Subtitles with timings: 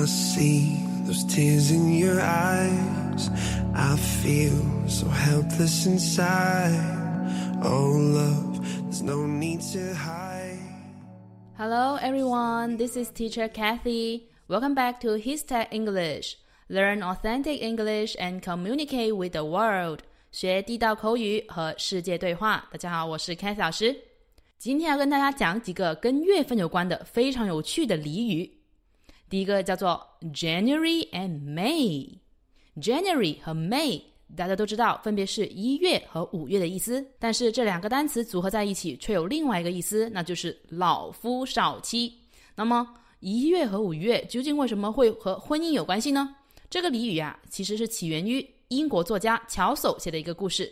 [0.00, 3.30] I see those tears in your eyes.
[3.74, 6.72] I feel so helpless inside.
[7.62, 10.58] Oh, love, there's no need to hide.
[11.56, 12.76] Hello, everyone.
[12.78, 14.28] This is Teacher Kathy.
[14.48, 16.36] Welcome back to His Tech English.
[16.68, 20.00] Learn authentic English and communicate with the world.
[20.32, 22.66] 学地道口语和世界对话。
[22.72, 23.96] 大家好，我是 Kathy 老师。
[24.58, 28.50] 今天要跟大家讲几个跟月份有关的非常有趣的俚语。
[29.31, 32.17] 第一个叫做 January and May。
[32.75, 34.01] January 和 May
[34.35, 37.05] 大家都知道，分别是一月和五月的意思。
[37.17, 42.13] 但是这两个单词组合在一起，却有另外一个意思，那就是老夫少妻。
[42.55, 42.85] 那么
[43.21, 46.35] 一月和五月究竟为什么会和婚姻有关系呢？
[46.69, 50.69] 这个俚语呀，其实是起源于英国作家乔叟写的一个故事。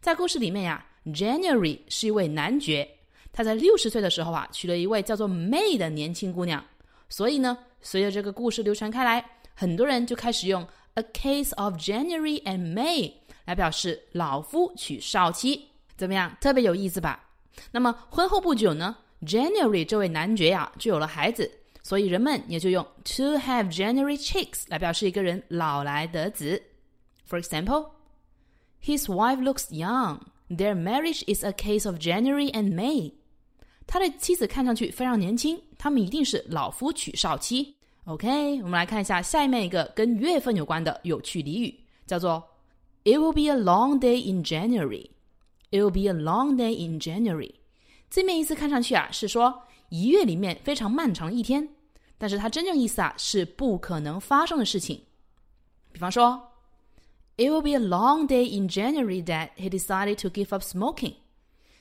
[0.00, 2.88] 在故事里面呀，January 是一位男爵，
[3.32, 6.64] 他在六十岁的时候啊，娶了一位叫做 May 的年轻姑娘。
[7.08, 10.65] 所以呢，随着这个故事流传开来，很多人就开始用。
[10.95, 13.13] A case of January and May
[13.45, 16.37] 来表示老夫娶少妻，怎么样？
[16.39, 17.23] 特别有意思吧？
[17.71, 26.61] 那么婚后不久呢，January 这位男爵呀就有了孩子，所以人们也就用 to have January chicks 来表示一个人老来得子。
[27.27, 27.89] For example,
[28.83, 30.19] his wife looks young.
[30.49, 33.13] Their marriage is a case of January and May.
[33.88, 37.74] 他的妻子看上去非常年轻，他们一定是老夫娶少妻。
[38.04, 41.74] OK，我们来看一下下面一个跟月份有关的有趣俚语，
[42.06, 42.46] 叫做
[43.04, 45.08] "It will be a long day in January."
[45.70, 47.54] It will be a long day in January.
[48.10, 51.66] 字面意思看上去啊是说一月里面非常漫长的一天，
[52.18, 55.02] 但是它真正意思啊是不可能发生的事情。
[55.92, 56.52] 比方说
[57.36, 61.14] ，It will be a long day in January that he decided to give up smoking.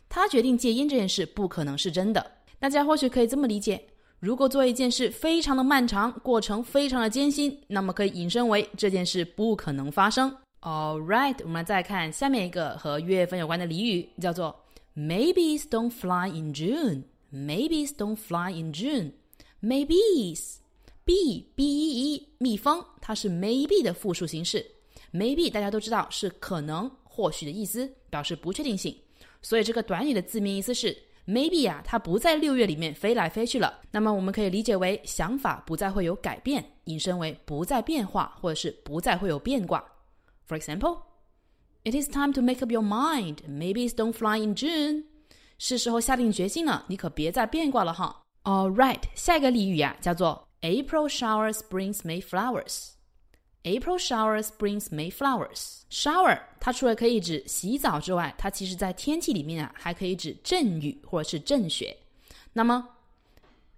[0.10, 2.32] 他决定戒烟这件事不可能是真的。
[2.60, 3.82] 大家或许可以这么理解。
[4.20, 10.36] 如果做一件事非常的漫长，过程非常的艰辛，那么可以引申为这件事不可能发生。
[10.62, 14.60] All right，我们再看下面一个和月份有关的俚语，叫做
[14.96, 17.04] Maybe don't fly in June.
[17.32, 19.12] Maybe don't fly in June.
[19.62, 20.56] Maybe's
[21.06, 24.66] B B E E，蜜蜂，它是 maybe 的复数形式。
[25.14, 28.96] Maybe 大家都知道是可能、或许的意思，表示不确定性。
[29.48, 30.98] 所以这个短语的字面意思是。
[31.26, 33.82] Maybe 呀，它不在六月里面飞来飞去了。
[33.92, 39.84] 那么我们可以理解为想法不再会有改变，引申为不再变化，或者是不再会有变卦。
[40.48, 41.00] For example,
[41.84, 43.40] it is time to make up your mind.
[43.46, 45.04] Maybe don't fly in June.
[45.58, 48.22] 是时候下定决心了，你可别再变卦了哈。
[48.44, 52.97] All right，下一个俚语呀，叫做 April showers brings May flowers。
[53.68, 55.82] April showers brings May flowers.
[55.92, 61.96] Shower 它除了可以指洗澡之外，它其实在天气里面啊，还可以指阵雨或者是阵雪。
[62.54, 62.88] 那么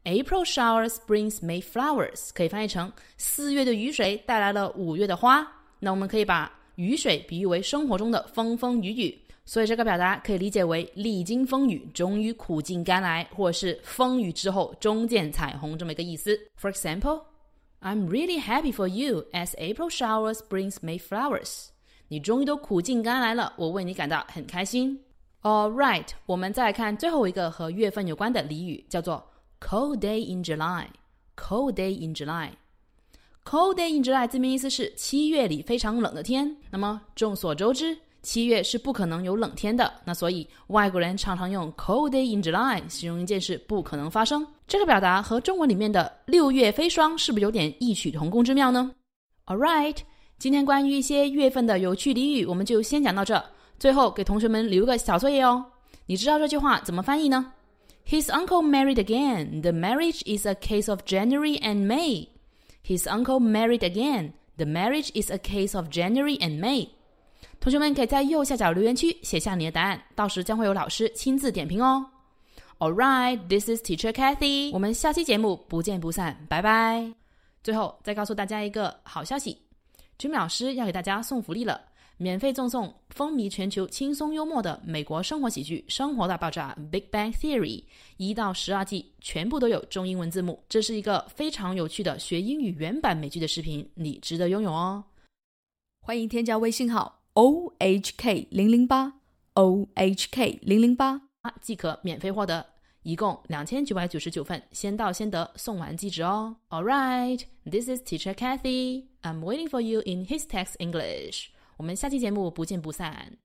[0.04, 5.46] ，April showers brings May flowers 可以翻译成四月的雨水带来了五月的花。
[5.80, 16.40] 那我们可以把雨水比喻为生活中的风风雨雨，所以这个表达可以理解为历经风雨，终于苦尽甘来，或者是风雨之后终见彩虹这么一个意思。
[16.62, 17.24] For example.
[17.82, 21.68] I'm really happy for you as April showers brings May flowers。
[22.10, 25.00] 你终于都苦尽甘来了，我为你感到很开心。
[25.42, 29.26] All right，我们再来看最后一个和月份有关的俚语，叫做
[29.62, 30.88] Cold day in July。
[31.38, 32.52] Cold day in July。
[33.46, 36.58] Cold day in July 字面意思是七月里非常冷的天。
[36.70, 37.98] 那么众所周知。
[38.22, 44.46] 七月是不可能有冷天的，那所以外国人常常用 cold day in July 形容一件事不可能发生。
[44.68, 48.92] 这个表达和中文里面的六月飞霜是不是有点异曲同工之妙呢
[49.46, 49.96] ？All right，
[50.38, 53.44] 今天关于一些月份的有趣俚语，我们就先讲到这。
[53.80, 55.66] 最后给同学们留个小作业哦，
[56.06, 57.54] 你知道这句话怎么翻译呢
[58.06, 59.62] ？His uncle married again.
[59.62, 62.28] The marriage is a case of January and May.
[62.86, 64.34] His uncle married again.
[64.58, 66.90] The marriage is a case of January and May.
[67.60, 72.06] 同学们可以在右下角留言区写下你的答案，到时将会有老师亲自点评哦。
[72.80, 74.72] All right, this is Teacher Kathy。
[74.72, 77.12] 我们下期节目不见不散，拜拜。
[77.62, 79.58] 最后再告诉大家一个好消息
[80.18, 81.82] ，Jimmy 老师要给大家送福利了，
[82.16, 87.84] 免费赠送风靡全球、轻松幽默的美国生活喜剧《生活大爆炸》（Big Bang Theory）
[88.16, 90.64] 一到十二季，全部都有中英文字幕。
[90.70, 95.04] 这是一个非常有趣的学英语原版美剧的视频，你值得拥有哦。
[96.00, 97.19] 欢迎添加微信号。
[97.34, 99.14] O H K 零零八
[99.54, 101.22] O H K 零零八
[101.62, 102.66] 即可免费获得，
[103.04, 106.56] 一共两千九百九十九份，先到先得，送完即止哦。
[106.70, 109.06] All right, this is Teacher Kathy.
[109.22, 111.48] I'm waiting for you in his text English.
[111.78, 113.38] 我们下期节目不见不散。